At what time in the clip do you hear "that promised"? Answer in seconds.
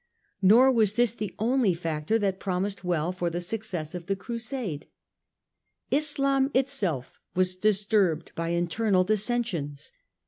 2.17-2.83